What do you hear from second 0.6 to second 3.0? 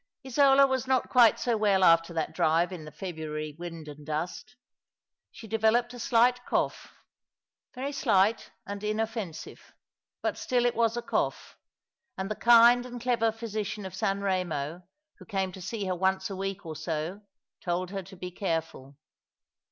was not quite so well after that driye in the